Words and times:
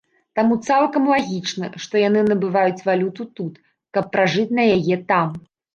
Таму 0.37 0.55
цалкам 0.67 1.03
лагічна, 1.11 1.69
што 1.85 1.93
яны 2.07 2.19
набываюць 2.31 2.85
валюту 2.89 3.29
тут, 3.37 3.53
каб 3.95 4.13
пражыць 4.19 4.53
на 4.61 4.71
яе 4.79 4.95
там. 5.15 5.29